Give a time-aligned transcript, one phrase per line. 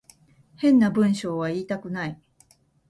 [0.55, 2.19] 変な文章は言いたくない